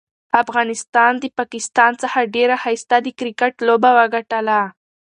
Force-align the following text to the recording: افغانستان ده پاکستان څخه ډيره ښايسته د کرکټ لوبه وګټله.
افغانستان 0.43 1.11
ده 1.21 1.27
پاکستان 1.39 1.91
څخه 2.03 2.29
ډيره 2.35 2.55
ښايسته 2.63 2.97
د 3.01 3.07
کرکټ 3.19 3.53
لوبه 3.67 3.89
وګټله. 3.99 4.59